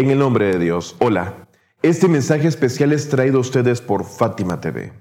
En 0.00 0.08
el 0.08 0.18
nombre 0.18 0.46
de 0.46 0.58
Dios, 0.58 0.96
hola. 0.98 1.46
Este 1.82 2.08
mensaje 2.08 2.48
especial 2.48 2.94
es 2.94 3.10
traído 3.10 3.36
a 3.36 3.40
ustedes 3.42 3.82
por 3.82 4.06
Fátima 4.06 4.58
TV. 4.58 4.94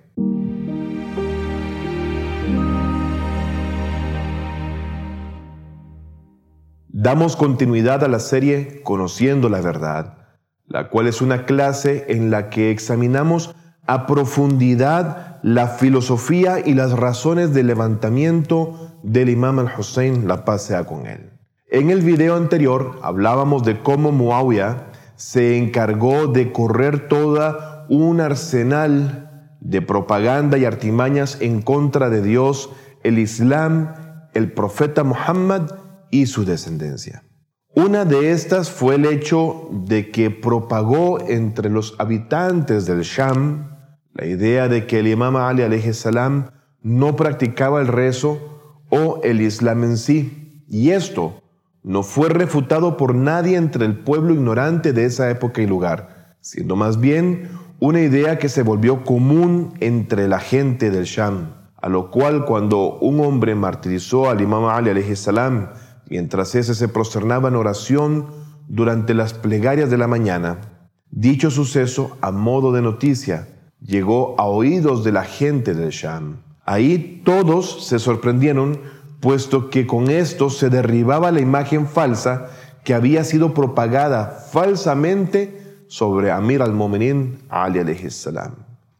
Damos 6.90 7.38
continuidad 7.38 8.04
a 8.04 8.10
la 8.10 8.20
serie 8.20 8.82
Conociendo 8.84 9.48
la 9.48 9.62
Verdad, 9.62 10.18
la 10.66 10.90
cual 10.90 11.08
es 11.08 11.22
una 11.22 11.46
clase 11.46 12.08
en 12.10 12.30
la 12.30 12.50
que 12.50 12.70
examinamos 12.70 13.56
a 13.88 14.06
profundidad 14.06 15.40
la 15.44 15.70
filosofía 15.70 16.60
y 16.60 16.74
las 16.74 16.92
razones 16.92 17.54
del 17.54 17.68
levantamiento 17.68 19.00
del 19.04 19.30
imam 19.30 19.60
al-Hussein, 19.60 20.28
la 20.28 20.44
paz 20.44 20.64
sea 20.64 20.84
con 20.84 21.08
él. 21.08 21.40
En 21.72 21.92
el 21.92 22.02
video 22.02 22.36
anterior 22.36 23.00
hablábamos 23.04 23.64
de 23.64 23.80
cómo 23.80 24.12
Muawiyah 24.12 24.89
se 25.20 25.58
encargó 25.58 26.28
de 26.28 26.54
correr 26.54 27.10
toda 27.10 27.86
un 27.90 28.22
arsenal 28.22 29.58
de 29.60 29.82
propaganda 29.82 30.58
y 30.58 30.64
artimañas 30.64 31.42
en 31.42 31.62
contra 31.62 32.10
de 32.10 32.22
Dios, 32.22 32.70
el 33.04 33.20
Islam, 33.20 33.94
el 34.34 34.54
profeta 34.54 35.04
Muhammad 35.04 35.72
y 36.10 36.28
su 36.28 36.46
descendencia. 36.46 37.26
Una 37.76 38.06
de 38.06 38.32
estas 38.32 38.72
fue 38.72 38.96
el 38.96 39.06
hecho 39.06 39.68
de 39.72 40.10
que 40.10 40.32
propagó 40.32 41.20
entre 41.20 41.70
los 41.70 41.96
habitantes 42.00 42.86
del 42.86 43.02
Sham 43.02 43.78
la 44.14 44.26
idea 44.26 44.70
de 44.70 44.88
que 44.88 45.00
el 45.00 45.08
imam 45.08 45.36
Ali 45.36 45.94
salam 45.94 46.52
no 46.82 47.18
practicaba 47.18 47.82
el 47.82 47.88
rezo 47.88 48.82
o 48.90 49.20
el 49.24 49.42
Islam 49.42 49.84
en 49.84 49.98
sí. 49.98 50.64
Y 50.70 50.92
esto 50.92 51.39
no 51.84 52.04
fue 52.04 52.30
refutado 52.30 52.98
por 52.98 53.16
nadie 53.16 53.58
entre 53.58 53.86
el 53.86 54.00
pueblo 54.00 54.34
ignorante 54.34 54.94
de 54.94 55.06
esa 55.06 55.30
época 55.30 55.62
y 55.62 55.68
lugar, 55.68 56.36
siendo 56.42 56.76
más 56.76 57.00
bien 57.00 57.50
una 57.80 58.02
idea 58.02 58.38
que 58.38 58.50
se 58.50 58.64
volvió 58.64 59.04
común 59.04 59.74
entre 59.80 60.28
la 60.28 60.40
gente 60.40 60.92
del 60.92 61.06
Sham, 61.06 61.54
a 61.82 61.90
lo 61.90 62.12
cual 62.12 62.46
cuando 62.46 62.98
un 63.00 63.22
hombre 63.22 63.56
martirizó 63.56 64.30
al 64.30 64.42
imam 64.42 64.66
Ali 64.66 65.16
salam 65.16 65.70
mientras 66.10 66.56
ese 66.56 66.76
se 66.76 66.90
prosternaba 66.90 67.50
en 67.50 67.56
oración 67.56 68.28
durante 68.68 69.14
las 69.14 69.34
plegarias 69.34 69.90
de 69.90 69.98
la 69.98 70.08
mañana, 70.08 70.60
dicho 71.10 71.50
suceso 71.50 72.18
a 72.22 72.32
modo 72.32 72.72
de 72.72 72.82
noticia 72.82 73.48
llegó 73.82 74.36
a 74.38 74.46
oídos 74.46 75.04
de 75.04 75.12
la 75.12 75.24
gente 75.24 75.74
del 75.74 75.92
Sham. 75.92 76.42
Ahí 76.66 77.22
todos 77.26 77.88
se 77.88 77.98
sorprendieron, 77.98 78.80
puesto 79.20 79.70
que 79.70 79.86
con 79.86 80.10
esto 80.10 80.50
se 80.50 80.70
derribaba 80.70 81.32
la 81.32 81.42
imagen 81.42 81.88
falsa 81.88 82.48
que 82.84 82.94
había 82.94 83.24
sido 83.24 83.54
propagada 83.54 84.46
falsamente 84.52 85.84
sobre 85.88 86.32
Amir 86.32 86.62
al-Mu'minin 86.62 87.40
Ali 87.50 88.10
salam, 88.10 88.56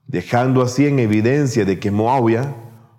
dejando 0.08 0.62
así 0.62 0.88
en 0.88 1.00
evidencia 1.00 1.66
de 1.66 1.80
que 1.80 1.92
Muawiyah 1.92 2.56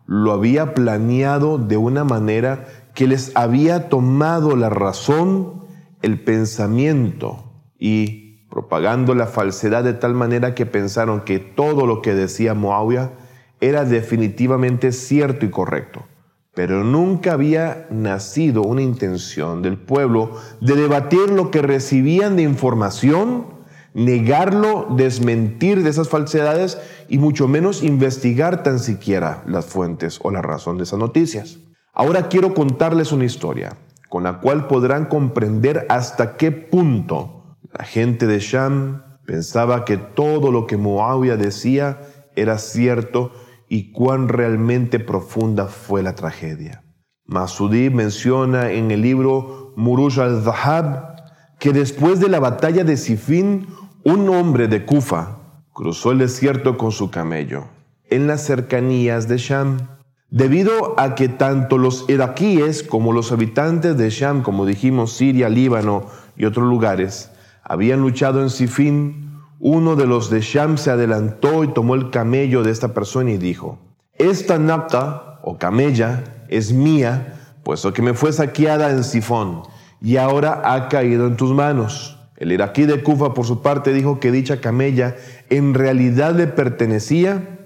lo 0.07 0.33
había 0.33 0.75
planeado 0.75 1.59
de 1.59 1.77
una 1.77 2.05
manera 2.05 2.67
que 2.95 3.07
les 3.07 3.37
había 3.37 3.89
tomado 3.89 4.57
la 4.57 4.71
razón, 4.71 5.65
el 6.03 6.21
pensamiento 6.21 7.45
y 7.79 8.47
propagando 8.51 9.15
la 9.15 9.27
falsedad 9.27 9.85
de 9.85 9.93
tal 9.93 10.15
manera 10.15 10.55
que 10.55 10.67
pensaron 10.67 11.21
que 11.21 11.39
todo 11.39 11.87
lo 11.87 12.03
que 12.03 12.15
decía 12.15 12.55
Moabia 12.55 13.13
era 13.61 13.85
definitivamente 13.85 14.91
cierto 14.93 15.47
y 15.47 15.51
correcto. 15.51 16.05
Pero 16.55 16.83
nunca 16.83 17.33
había 17.33 17.87
nacido 17.91 18.63
una 18.63 18.83
intención 18.83 19.63
del 19.63 19.79
pueblo 19.79 20.37
de 20.61 20.75
debatir 20.75 21.31
lo 21.31 21.51
que 21.51 21.63
recibían 21.63 22.37
de 22.37 22.43
información, 22.43 23.47
negarlo, 23.95 24.89
desmentir 24.97 25.83
de 25.83 25.91
esas 25.91 26.09
falsedades 26.09 26.79
y 27.09 27.19
mucho 27.19 27.49
menos 27.49 27.83
investigar 27.83 28.63
tan 28.63 28.79
siquiera 28.79 29.43
las 29.47 29.67
fuentes 29.67 30.19
o 30.23 30.31
la 30.31 30.43
razón 30.43 30.77
de 30.77 30.85
esas 30.85 30.99
noticias. 30.99 31.59
Ahora 31.93 32.29
quiero 32.29 32.55
contarles 32.55 33.13
una 33.13 33.25
historia 33.25 33.77
con 34.09 34.25
la 34.25 34.41
cual 34.41 34.67
podrán 34.67 35.07
comprender 35.07 35.87
hasta 35.89 36.37
qué 36.37 36.51
punto 36.51 37.57
la 37.73 37.85
gente 37.85 38.27
de 38.27 38.41
Sham 38.41 39.03
pensaba 39.25 39.85
que 39.85 39.97
todo 39.97 40.51
lo 40.51 40.67
que 40.67 40.77
Muawiyah 40.77 41.37
decía 41.37 42.01
era 42.35 42.59
cierto 42.59 43.33
y 43.73 43.93
cuán 43.93 44.29
realmente 44.29 44.99
profunda 44.99 45.67
fue 45.67 46.03
la 46.03 46.17
tragedia. 46.17 46.83
Masudi 47.25 47.89
menciona 47.89 48.73
en 48.73 48.91
el 48.91 49.01
libro 49.01 49.73
Murush 49.77 50.19
al-Zahab 50.19 51.15
que 51.61 51.73
después 51.73 52.19
de 52.19 52.29
la 52.29 52.41
batalla 52.41 52.83
de 52.83 52.97
Sifin, 52.97 53.69
un 54.03 54.29
hombre 54.29 54.67
de 54.67 54.85
Kufa 54.85 55.39
cruzó 55.73 56.11
el 56.11 56.19
desierto 56.19 56.77
con 56.77 56.91
su 56.91 57.13
camello 57.13 57.69
en 58.11 58.27
las 58.27 58.45
cercanías 58.45 59.29
de 59.29 59.39
Sham. 59.39 59.79
Debido 60.31 60.99
a 60.99 61.15
que 61.15 61.29
tanto 61.29 61.79
los 61.79 62.07
iraquíes 62.09 62.83
como 62.83 63.13
los 63.13 63.31
habitantes 63.31 63.97
de 63.97 64.11
Sham, 64.11 64.43
como 64.43 64.67
dijimos, 64.67 65.13
Siria, 65.13 65.49
Líbano 65.49 66.07
y 66.37 66.45
otros 66.45 66.69
lugares, 66.69 67.31
habían 67.63 68.01
luchado 68.01 68.43
en 68.43 68.51
Sifín, 68.51 69.30
uno 69.63 69.95
de 69.95 70.07
los 70.07 70.31
de 70.31 70.41
Sham 70.41 70.79
se 70.79 70.91
adelantó 70.91 71.63
y 71.65 71.69
tomó 71.69 71.95
el 71.95 72.09
camello 72.09 72.63
de 72.63 72.71
esta 72.71 72.95
persona 72.95 73.33
y 73.33 73.37
dijo, 73.37 73.79
esta 74.15 74.59
napta 74.59 75.39
o 75.43 75.59
camella 75.59 76.47
es 76.49 76.73
mía, 76.73 77.59
puesto 77.63 77.93
que 77.93 78.01
me 78.01 78.15
fue 78.15 78.33
saqueada 78.33 78.91
en 78.91 79.05
Sifón 79.05 79.63
y 80.01 80.17
ahora 80.17 80.63
ha 80.65 80.89
caído 80.89 81.27
en 81.27 81.37
tus 81.37 81.53
manos. 81.53 82.19
El 82.39 82.53
iraquí 82.53 82.87
de 82.87 83.03
Kufa, 83.03 83.35
por 83.35 83.45
su 83.45 83.61
parte, 83.61 83.93
dijo 83.93 84.19
que 84.19 84.33
dicha 84.33 84.63
camella 84.63 85.17
en 85.51 85.75
realidad 85.75 86.35
le 86.35 86.47
pertenecía 86.47 87.59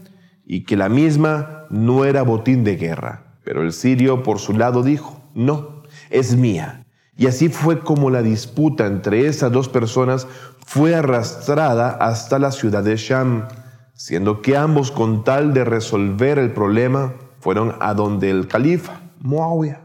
y 0.44 0.65
que 0.65 0.77
la 0.77 0.88
misma 0.88 1.66
no 1.71 2.04
era 2.04 2.22
botín 2.22 2.65
de 2.65 2.75
guerra. 2.75 3.38
Pero 3.44 3.62
el 3.62 3.72
sirio, 3.72 4.25
por 4.25 4.41
su 4.41 4.53
lado, 4.53 4.83
dijo, 4.83 5.22
no, 5.33 5.84
es 6.10 6.34
mía 6.34 6.84
y 7.17 7.27
así 7.27 7.49
fue 7.49 7.81
como 7.81 8.11
la 8.11 8.23
disputa 8.23 8.87
entre 8.87 9.27
esas 9.27 9.53
dos 9.53 9.69
personas 9.69 10.27
fue 10.67 10.95
arrastrada 10.95 11.91
hasta 11.91 12.39
la 12.39 12.51
ciudad 12.51 12.83
de 12.83 12.97
Sham, 12.97 13.47
siendo 13.95 14.43
que 14.43 14.57
ambos 14.57 14.91
con 14.91 15.23
tal 15.23 15.55
de 15.55 15.65
resolver 15.65 16.39
el 16.39 16.53
problema 16.53 17.15
fueron 17.39 17.77
a 17.81 17.95
donde 17.95 18.31
el 18.31 18.49
califa, 18.49 19.01
Muawiyah. 19.21 19.83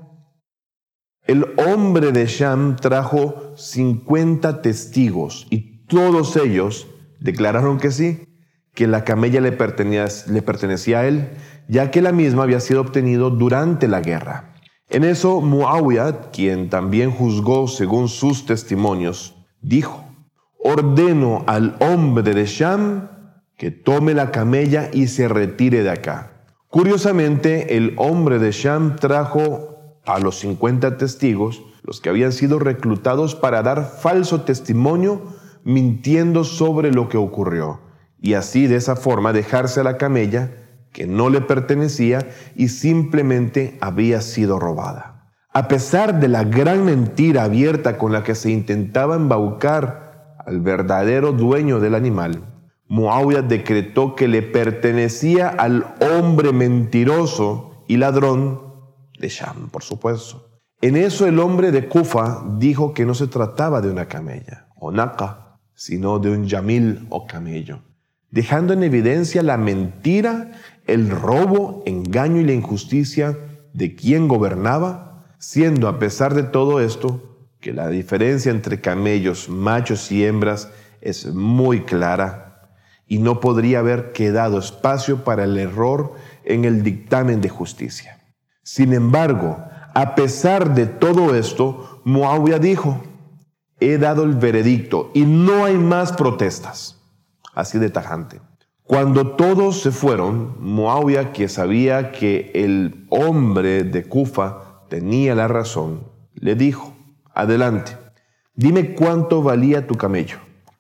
El 1.28 1.46
hombre 1.58 2.12
de 2.12 2.26
Sham 2.26 2.76
trajo 2.78 3.54
50 3.56 4.64
testigos 4.64 5.46
y 5.52 5.86
todos 5.86 6.36
ellos 6.38 6.88
declararon 7.20 7.78
que 7.78 7.92
sí, 7.92 8.24
que 8.74 8.88
la 8.88 9.04
camella 9.04 9.42
le 9.42 9.52
pertenecía, 9.52 10.08
le 10.32 10.42
pertenecía 10.42 11.00
a 11.02 11.08
él, 11.08 11.30
ya 11.68 11.92
que 11.92 12.02
la 12.02 12.12
misma 12.12 12.44
había 12.44 12.60
sido 12.60 12.82
obtenido 12.82 13.30
durante 13.30 13.88
la 13.88 14.02
guerra. 14.02 14.56
En 14.92 15.04
eso 15.04 15.40
Muawiyah, 15.40 16.32
quien 16.32 16.70
también 16.70 17.12
juzgó 17.12 17.68
según 17.68 18.08
sus 18.08 18.48
testimonios, 18.48 19.36
dijo, 19.62 20.04
ordeno 20.58 21.44
al 21.46 21.76
hombre 21.80 22.34
de 22.34 22.46
Sham 22.46 23.08
que 23.56 23.70
tome 23.70 24.16
la 24.16 24.32
camella 24.32 24.90
y 24.92 25.08
se 25.08 25.28
retire 25.28 25.84
de 25.84 25.92
acá. 25.92 26.32
Curiosamente, 26.70 27.78
el 27.78 27.94
hombre 27.98 28.40
de 28.40 28.52
Sham 28.52 28.96
trajo 28.96 30.00
a 30.08 30.18
los 30.18 30.40
50 30.40 30.98
testigos, 30.98 31.62
los 31.84 32.02
que 32.02 32.10
habían 32.10 32.32
sido 32.32 32.58
reclutados 32.58 33.36
para 33.36 33.62
dar 33.62 33.92
falso 34.02 34.42
testimonio, 34.42 35.22
mintiendo 35.64 36.44
sobre 36.44 36.92
lo 36.92 37.10
que 37.10 37.18
ocurrió, 37.18 37.80
y 38.20 38.34
así 38.34 38.66
de 38.66 38.78
esa 38.78 38.96
forma 38.96 39.34
dejarse 39.34 39.82
a 39.82 39.84
la 39.84 39.98
camella 39.98 40.59
que 40.92 41.08
no 41.08 41.30
le 41.30 41.42
pertenecía 41.42 42.30
y 42.56 42.70
simplemente 42.70 43.78
había 43.82 44.22
sido 44.22 44.60
robada. 44.60 45.32
A 45.54 45.68
pesar 45.68 46.20
de 46.20 46.28
la 46.28 46.44
gran 46.44 46.86
mentira 46.86 47.44
abierta 47.44 47.98
con 47.98 48.12
la 48.12 48.24
que 48.24 48.36
se 48.36 48.52
intentaba 48.52 49.16
embaucar 49.16 50.36
al 50.46 50.62
verdadero 50.62 51.32
dueño 51.32 51.80
del 51.80 51.96
animal, 51.96 52.44
Muawiyah 52.88 53.44
decretó 53.44 54.16
que 54.16 54.28
le 54.28 54.42
pertenecía 54.42 55.50
al 55.50 55.86
hombre 56.02 56.54
mentiroso 56.54 57.84
y 57.88 57.98
ladrón 57.98 58.62
de 59.20 59.30
Sham, 59.30 59.70
por 59.70 59.84
supuesto. 59.84 60.50
En 60.82 60.96
eso 60.96 61.28
el 61.28 61.40
hombre 61.40 61.72
de 61.72 61.88
Kufa 61.88 62.44
dijo 62.58 62.94
que 62.94 63.06
no 63.06 63.14
se 63.14 63.28
trataba 63.28 63.82
de 63.82 63.92
una 63.92 64.06
camella 64.08 64.68
o 64.76 64.92
naca, 64.92 65.60
sino 65.74 66.20
de 66.20 66.32
un 66.32 66.46
yamil 66.46 67.06
o 67.10 67.28
camello, 67.28 67.82
dejando 68.32 68.74
en 68.74 68.84
evidencia 68.84 69.44
la 69.44 69.58
mentira 69.58 70.52
el 70.90 71.10
robo, 71.10 71.84
engaño 71.86 72.42
y 72.42 72.46
la 72.46 72.54
injusticia 72.54 73.38
de 73.74 73.96
quien 73.96 74.28
gobernaba, 74.28 75.26
siendo 75.38 75.88
a 75.88 76.00
pesar 76.00 76.34
de 76.34 76.44
todo 76.44 76.82
esto 76.82 77.48
que 77.60 77.74
la 77.74 77.90
diferencia 77.90 78.52
entre 78.52 78.82
camellos, 78.82 79.50
machos 79.50 80.12
y 80.12 80.26
hembras 80.26 80.72
es 81.02 81.28
muy 81.28 81.84
clara 81.84 82.72
y 83.08 83.20
no 83.20 83.40
podría 83.40 83.80
haber 83.80 84.12
quedado 84.14 84.60
espacio 84.60 85.24
para 85.24 85.44
el 85.44 85.58
error 85.58 86.14
en 86.44 86.66
el 86.66 86.84
dictamen 86.84 87.42
de 87.42 87.50
justicia. 87.50 88.20
Sin 88.64 88.94
embargo, 88.94 89.64
a 89.94 90.16
pesar 90.16 90.74
de 90.74 90.86
todo 90.86 91.36
esto, 91.36 92.02
Muawiyah 92.06 92.60
dijo, 92.60 93.04
he 93.80 93.98
dado 93.98 94.24
el 94.24 94.36
veredicto 94.36 95.12
y 95.14 95.26
no 95.26 95.66
hay 95.66 95.78
más 95.78 96.12
protestas. 96.14 96.99
Así 97.60 97.78
de 97.78 97.90
tajante. 97.90 98.40
Cuando 98.86 99.36
todos 99.36 99.82
se 99.82 99.92
fueron, 99.92 100.56
Muawiyah, 100.62 101.34
que 101.34 101.50
sabía 101.50 102.14
que 102.14 102.52
el 102.56 103.06
hombre 103.10 103.84
de 103.84 104.06
Kufa 104.06 104.86
tenía 104.88 105.36
la 105.36 105.50
razón, 105.50 106.08
le 106.36 106.56
dijo, 106.56 106.94
adelante, 107.36 107.98
dime 108.56 108.96
cuánto 108.96 109.44
valía 109.44 109.88
tu 109.88 109.96
camello. 109.96 110.38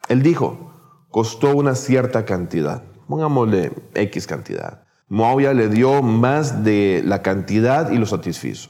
Él 0.08 0.24
dijo, 0.24 0.72
costó 1.10 1.54
una 1.54 1.76
cierta 1.76 2.24
cantidad, 2.24 2.81
pongámosle 3.10 3.74
X 3.94 4.26
cantidad. 4.26 4.84
Muawiyah 5.10 5.54
le 5.54 5.68
dio 5.68 6.02
más 6.02 6.64
de 6.64 7.04
la 7.06 7.22
cantidad 7.22 7.92
y 7.92 7.98
lo 7.98 8.06
satisfizo. 8.06 8.70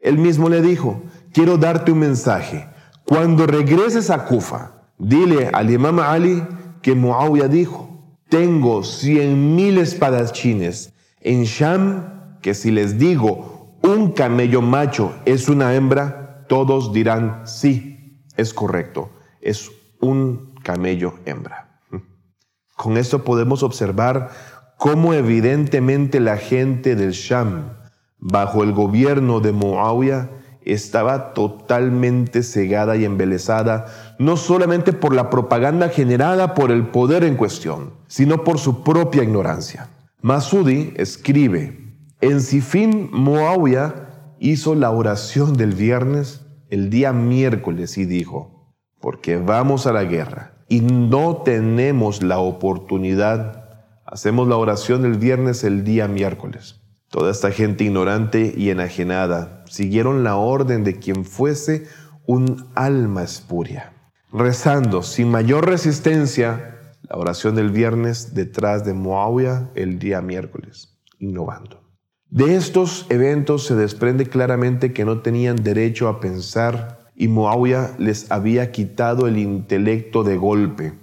Él 0.00 0.16
mismo 0.16 0.48
le 0.48 0.62
dijo, 0.62 1.02
quiero 1.34 1.58
darte 1.58 1.92
un 1.92 1.98
mensaje. 1.98 2.66
Cuando 3.04 3.46
regreses 3.46 4.08
a 4.08 4.24
Kufa, 4.24 4.88
dile 4.96 5.50
al 5.52 5.70
imam 5.70 5.98
Ali 6.00 6.42
que 6.82 6.94
Muawiyah 6.94 7.48
dijo, 7.48 7.88
tengo 8.28 8.82
cien 8.82 9.54
mil 9.56 9.78
espadachines 9.78 10.92
en 11.20 11.44
Sham, 11.44 12.38
que 12.40 12.54
si 12.54 12.70
les 12.70 12.98
digo 12.98 13.78
un 13.82 14.12
camello 14.12 14.62
macho 14.62 15.12
es 15.24 15.48
una 15.48 15.74
hembra, 15.74 16.44
todos 16.48 16.92
dirán 16.92 17.42
sí, 17.46 18.20
es 18.36 18.52
correcto, 18.52 19.10
es 19.40 19.70
un 20.00 20.54
camello 20.62 21.14
hembra. 21.24 21.80
Con 22.76 22.96
esto 22.96 23.24
podemos 23.24 23.62
observar 23.62 24.30
cómo 24.76 25.14
evidentemente 25.14 26.20
la 26.20 26.36
gente 26.36 26.96
del 26.96 27.12
Sham, 27.12 27.78
bajo 28.18 28.62
el 28.62 28.72
gobierno 28.72 29.40
de 29.40 29.52
Muawiyah, 29.52 30.30
estaba 30.64 31.34
totalmente 31.34 32.42
cegada 32.42 32.96
y 32.96 33.04
embelesada, 33.04 33.86
no 34.18 34.36
solamente 34.36 34.92
por 34.92 35.14
la 35.14 35.30
propaganda 35.30 35.88
generada 35.88 36.54
por 36.54 36.70
el 36.70 36.86
poder 36.88 37.24
en 37.24 37.36
cuestión, 37.36 37.92
sino 38.06 38.44
por 38.44 38.58
su 38.58 38.82
propia 38.82 39.22
ignorancia. 39.22 39.88
Masudi 40.20 40.92
escribe, 40.96 41.96
en 42.20 42.40
Sifin 42.40 43.10
Muawiyah 43.12 44.36
hizo 44.38 44.74
la 44.74 44.90
oración 44.90 45.54
del 45.54 45.72
viernes 45.72 46.46
el 46.70 46.90
día 46.90 47.12
miércoles 47.12 47.98
y 47.98 48.04
dijo, 48.04 48.74
porque 49.00 49.36
vamos 49.36 49.86
a 49.86 49.92
la 49.92 50.04
guerra 50.04 50.52
y 50.68 50.80
no 50.80 51.38
tenemos 51.38 52.22
la 52.22 52.38
oportunidad, 52.38 53.68
hacemos 54.06 54.48
la 54.48 54.56
oración 54.56 55.02
del 55.02 55.18
viernes 55.18 55.64
el 55.64 55.84
día 55.84 56.08
miércoles. 56.08 56.81
Toda 57.12 57.30
esta 57.30 57.50
gente 57.50 57.84
ignorante 57.84 58.54
y 58.56 58.70
enajenada 58.70 59.64
siguieron 59.66 60.24
la 60.24 60.36
orden 60.36 60.82
de 60.82 60.98
quien 60.98 61.26
fuese 61.26 61.86
un 62.24 62.70
alma 62.74 63.22
espuria, 63.22 63.92
rezando 64.32 65.02
sin 65.02 65.30
mayor 65.30 65.68
resistencia 65.68 66.78
la 67.02 67.18
oración 67.18 67.54
del 67.54 67.70
viernes 67.70 68.32
detrás 68.32 68.86
de 68.86 68.94
Moabia 68.94 69.70
el 69.74 69.98
día 69.98 70.22
miércoles, 70.22 70.96
innovando. 71.18 71.82
De 72.30 72.56
estos 72.56 73.04
eventos 73.10 73.66
se 73.66 73.74
desprende 73.74 74.24
claramente 74.24 74.94
que 74.94 75.04
no 75.04 75.20
tenían 75.20 75.56
derecho 75.56 76.08
a 76.08 76.18
pensar 76.18 77.10
y 77.14 77.28
Moabia 77.28 77.94
les 77.98 78.30
había 78.30 78.72
quitado 78.72 79.26
el 79.26 79.36
intelecto 79.36 80.24
de 80.24 80.38
golpe, 80.38 80.94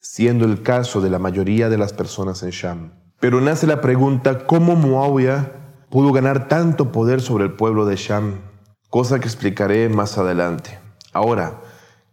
siendo 0.00 0.46
el 0.46 0.62
caso 0.62 1.00
de 1.00 1.10
la 1.10 1.20
mayoría 1.20 1.68
de 1.68 1.78
las 1.78 1.92
personas 1.92 2.42
en 2.42 2.50
Sham. 2.50 3.03
Pero 3.20 3.40
nace 3.40 3.66
la 3.66 3.80
pregunta, 3.80 4.46
¿cómo 4.46 4.76
Muawiyah 4.76 5.52
pudo 5.88 6.12
ganar 6.12 6.48
tanto 6.48 6.92
poder 6.92 7.20
sobre 7.20 7.44
el 7.44 7.52
pueblo 7.52 7.86
de 7.86 7.96
Sham? 7.96 8.40
Cosa 8.90 9.18
que 9.18 9.26
explicaré 9.26 9.88
más 9.88 10.18
adelante. 10.18 10.78
Ahora, 11.12 11.60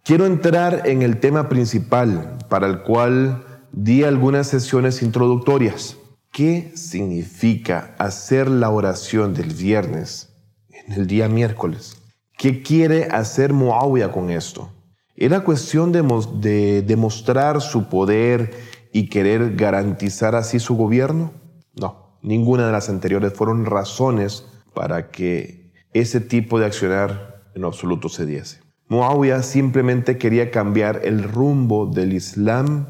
quiero 0.03 0.25
entrar 0.25 0.83
en 0.85 1.01
el 1.01 1.19
tema 1.19 1.49
principal 1.49 2.37
para 2.49 2.67
el 2.67 2.81
cual 2.83 3.43
di 3.71 4.03
algunas 4.03 4.47
sesiones 4.47 5.01
introductorias. 5.01 5.97
¿Qué 6.31 6.71
significa 6.75 7.93
hacer 7.97 8.49
la 8.49 8.69
oración 8.69 9.33
del 9.33 9.53
viernes 9.53 10.29
en 10.69 10.93
el 10.93 11.07
día 11.07 11.27
miércoles? 11.27 11.97
¿Qué 12.37 12.61
quiere 12.63 13.05
hacer 13.11 13.53
Muawiyah 13.53 14.11
con 14.11 14.29
esto? 14.29 14.71
¿Era 15.15 15.41
cuestión 15.41 15.91
de 15.91 16.81
demostrar 16.81 17.61
su 17.61 17.89
poder 17.89 18.53
y 18.91 19.07
querer 19.07 19.55
garantizar 19.55 20.35
así 20.35 20.59
su 20.59 20.75
gobierno? 20.75 21.31
No, 21.79 22.17
ninguna 22.21 22.65
de 22.65 22.71
las 22.71 22.89
anteriores 22.89 23.33
fueron 23.33 23.65
razones 23.65 24.45
para 24.73 25.09
que 25.11 25.71
ese 25.93 26.21
tipo 26.21 26.59
de 26.59 26.65
accionar 26.65 27.43
en 27.55 27.65
absoluto 27.65 28.09
se 28.09 28.25
diese. 28.25 28.59
Muawiyah 28.87 29.43
simplemente 29.43 30.17
quería 30.17 30.51
cambiar 30.51 31.01
el 31.03 31.23
rumbo 31.23 31.85
del 31.85 32.13
Islam 32.13 32.87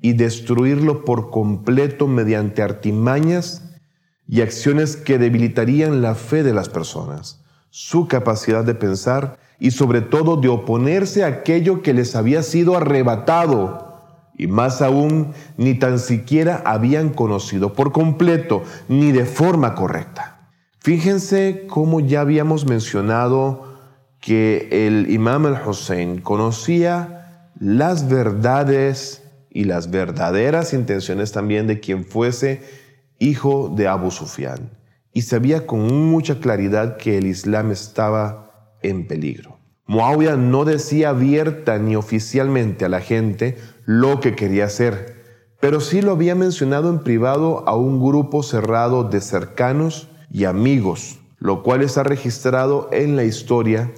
y 0.00 0.12
destruirlo 0.12 1.04
por 1.04 1.30
completo 1.30 2.06
mediante 2.06 2.62
artimañas 2.62 3.64
y 4.28 4.42
acciones 4.42 4.96
que 4.96 5.18
debilitarían 5.18 6.02
la 6.02 6.14
fe 6.14 6.44
de 6.44 6.54
las 6.54 6.68
personas, 6.68 7.42
su 7.70 8.06
capacidad 8.06 8.64
de 8.64 8.76
pensar 8.76 9.38
y 9.58 9.72
sobre 9.72 10.00
todo 10.00 10.36
de 10.36 10.48
oponerse 10.48 11.24
a 11.24 11.28
aquello 11.28 11.82
que 11.82 11.94
les 11.94 12.14
había 12.14 12.42
sido 12.42 12.76
arrebatado 12.76 13.89
y 14.40 14.46
más 14.46 14.80
aún 14.80 15.34
ni 15.58 15.74
tan 15.74 15.98
siquiera 15.98 16.62
habían 16.64 17.10
conocido 17.10 17.74
por 17.74 17.92
completo 17.92 18.62
ni 18.88 19.12
de 19.12 19.26
forma 19.26 19.74
correcta. 19.74 20.48
Fíjense 20.78 21.66
cómo 21.68 22.00
ya 22.00 22.22
habíamos 22.22 22.64
mencionado 22.64 23.76
que 24.18 24.86
el 24.86 25.10
imam 25.10 25.44
al-Hussein 25.44 26.22
conocía 26.22 27.50
las 27.60 28.08
verdades 28.08 29.24
y 29.50 29.64
las 29.64 29.90
verdaderas 29.90 30.72
intenciones 30.72 31.32
también 31.32 31.66
de 31.66 31.80
quien 31.80 32.06
fuese 32.06 32.62
hijo 33.18 33.70
de 33.76 33.88
Abu 33.88 34.10
Sufyan 34.10 34.70
y 35.12 35.20
sabía 35.20 35.66
con 35.66 35.80
mucha 36.10 36.40
claridad 36.40 36.96
que 36.96 37.18
el 37.18 37.26
Islam 37.26 37.72
estaba 37.72 38.78
en 38.80 39.06
peligro. 39.06 39.59
Muawiyah 39.90 40.36
no 40.36 40.64
decía 40.64 41.08
abierta 41.08 41.80
ni 41.80 41.96
oficialmente 41.96 42.84
a 42.84 42.88
la 42.88 43.00
gente 43.00 43.58
lo 43.86 44.20
que 44.20 44.36
quería 44.36 44.66
hacer, 44.66 45.16
pero 45.58 45.80
sí 45.80 46.00
lo 46.00 46.12
había 46.12 46.36
mencionado 46.36 46.90
en 46.90 47.00
privado 47.00 47.64
a 47.66 47.74
un 47.74 47.98
grupo 47.98 48.44
cerrado 48.44 49.02
de 49.02 49.20
cercanos 49.20 50.06
y 50.30 50.44
amigos, 50.44 51.18
lo 51.38 51.64
cual 51.64 51.82
está 51.82 52.04
registrado 52.04 52.88
en 52.92 53.16
la 53.16 53.24
historia 53.24 53.90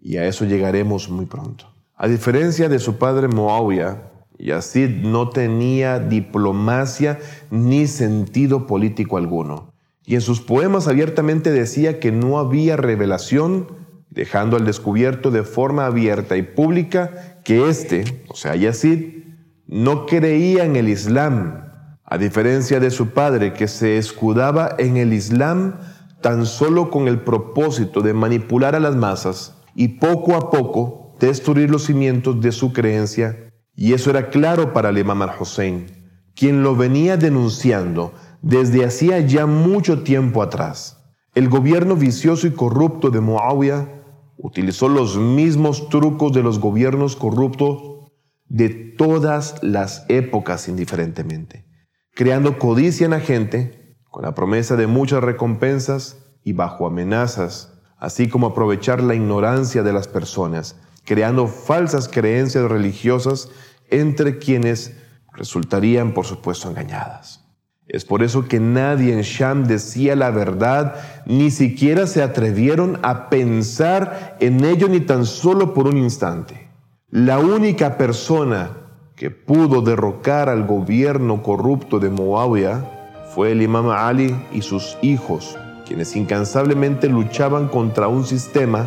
y 0.00 0.16
a 0.16 0.26
eso 0.26 0.46
llegaremos 0.46 1.08
muy 1.08 1.26
pronto. 1.26 1.64
A 1.94 2.08
diferencia 2.08 2.68
de 2.68 2.80
su 2.80 2.98
padre 2.98 3.28
Muawiyah, 3.28 4.10
Yazid 4.36 5.04
no 5.04 5.28
tenía 5.28 6.00
diplomacia 6.00 7.20
ni 7.52 7.86
sentido 7.86 8.66
político 8.66 9.16
alguno, 9.16 9.72
y 10.04 10.16
en 10.16 10.22
sus 10.22 10.40
poemas 10.40 10.88
abiertamente 10.88 11.52
decía 11.52 12.00
que 12.00 12.10
no 12.10 12.40
había 12.40 12.76
revelación 12.76 13.78
dejando 14.10 14.56
al 14.56 14.66
descubierto 14.66 15.30
de 15.30 15.44
forma 15.44 15.86
abierta 15.86 16.36
y 16.36 16.42
pública 16.42 17.40
que 17.44 17.68
éste, 17.68 18.24
o 18.28 18.34
sea, 18.34 18.56
Yazid, 18.56 19.24
no 19.66 20.06
creía 20.06 20.64
en 20.64 20.76
el 20.76 20.88
Islam, 20.88 21.64
a 22.04 22.18
diferencia 22.18 22.80
de 22.80 22.90
su 22.90 23.10
padre 23.10 23.52
que 23.52 23.68
se 23.68 23.96
escudaba 23.96 24.74
en 24.78 24.96
el 24.96 25.12
Islam 25.12 25.78
tan 26.20 26.44
solo 26.44 26.90
con 26.90 27.06
el 27.06 27.20
propósito 27.20 28.00
de 28.02 28.12
manipular 28.12 28.74
a 28.74 28.80
las 28.80 28.96
masas 28.96 29.54
y 29.76 29.88
poco 29.88 30.34
a 30.34 30.50
poco 30.50 31.14
destruir 31.20 31.70
los 31.70 31.84
cimientos 31.84 32.40
de 32.40 32.50
su 32.50 32.72
creencia. 32.72 33.52
Y 33.76 33.92
eso 33.92 34.10
era 34.10 34.28
claro 34.30 34.72
para 34.72 34.88
el 34.88 34.98
imam 34.98 35.22
al-Hussein, 35.22 35.86
quien 36.34 36.64
lo 36.64 36.74
venía 36.74 37.16
denunciando 37.16 38.12
desde 38.42 38.84
hacía 38.84 39.20
ya 39.20 39.46
mucho 39.46 40.02
tiempo 40.02 40.42
atrás. 40.42 41.00
El 41.34 41.48
gobierno 41.48 41.94
vicioso 41.94 42.48
y 42.48 42.50
corrupto 42.50 43.10
de 43.10 43.20
Muawiyah 43.20 43.99
utilizó 44.42 44.88
los 44.88 45.16
mismos 45.16 45.88
trucos 45.88 46.32
de 46.32 46.42
los 46.42 46.58
gobiernos 46.58 47.16
corruptos 47.16 48.10
de 48.48 48.68
todas 48.70 49.62
las 49.62 50.04
épocas 50.08 50.68
indiferentemente, 50.68 51.66
creando 52.14 52.58
codicia 52.58 53.04
en 53.04 53.12
la 53.12 53.20
gente 53.20 53.96
con 54.04 54.22
la 54.22 54.34
promesa 54.34 54.76
de 54.76 54.86
muchas 54.86 55.22
recompensas 55.22 56.18
y 56.42 56.52
bajo 56.52 56.86
amenazas, 56.86 57.74
así 57.98 58.28
como 58.28 58.48
aprovechar 58.48 59.02
la 59.02 59.14
ignorancia 59.14 59.82
de 59.82 59.92
las 59.92 60.08
personas, 60.08 60.80
creando 61.04 61.46
falsas 61.46 62.08
creencias 62.08 62.68
religiosas 62.68 63.50
entre 63.88 64.38
quienes 64.38 64.96
resultarían, 65.32 66.12
por 66.12 66.26
supuesto, 66.26 66.68
engañadas. 66.68 67.49
Es 67.92 68.04
por 68.04 68.22
eso 68.22 68.46
que 68.46 68.60
nadie 68.60 69.12
en 69.12 69.22
Sham 69.22 69.64
decía 69.64 70.14
la 70.14 70.30
verdad, 70.30 70.94
ni 71.26 71.50
siquiera 71.50 72.06
se 72.06 72.22
atrevieron 72.22 73.00
a 73.02 73.28
pensar 73.28 74.36
en 74.38 74.64
ello 74.64 74.88
ni 74.88 75.00
tan 75.00 75.26
solo 75.26 75.74
por 75.74 75.88
un 75.88 75.98
instante. 75.98 76.68
La 77.10 77.40
única 77.40 77.98
persona 77.98 78.70
que 79.16 79.32
pudo 79.32 79.82
derrocar 79.82 80.48
al 80.48 80.68
gobierno 80.68 81.42
corrupto 81.42 81.98
de 81.98 82.10
Moabia 82.10 82.88
fue 83.34 83.50
el 83.50 83.60
imam 83.60 83.88
Ali 83.88 84.36
y 84.52 84.62
sus 84.62 84.96
hijos, 85.02 85.58
quienes 85.84 86.14
incansablemente 86.14 87.08
luchaban 87.08 87.66
contra 87.66 88.06
un 88.06 88.24
sistema 88.24 88.86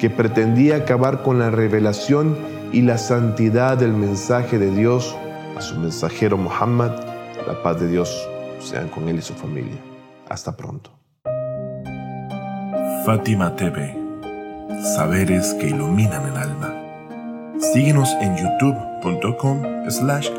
que 0.00 0.10
pretendía 0.10 0.78
acabar 0.78 1.22
con 1.22 1.38
la 1.38 1.50
revelación 1.50 2.36
y 2.72 2.82
la 2.82 2.98
santidad 2.98 3.78
del 3.78 3.92
mensaje 3.92 4.58
de 4.58 4.72
Dios 4.72 5.16
a 5.56 5.60
su 5.60 5.78
mensajero 5.78 6.36
Muhammad. 6.36 7.13
La 7.46 7.62
paz 7.62 7.80
de 7.80 7.88
Dios 7.88 8.28
sean 8.60 8.88
con 8.88 9.08
él 9.08 9.18
y 9.18 9.22
su 9.22 9.34
familia. 9.34 9.76
Hasta 10.28 10.56
pronto. 10.56 10.90
Fátima 13.04 13.54
TV. 13.54 13.96
Saberes 14.96 15.54
que 15.54 15.68
iluminan 15.68 16.26
el 16.30 16.36
alma. 16.36 16.74
Síguenos 17.72 18.10
en 18.20 18.36
youtube.com 18.36 19.90
slash 19.90 20.30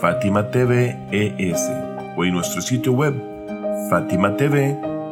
Fátima 0.00 0.50
TV 0.50 0.98
ES 1.12 1.70
o 2.16 2.24
en 2.24 2.32
nuestro 2.34 2.62
sitio 2.62 2.92
web 2.92 3.14
fatimatv.es. 3.90 5.04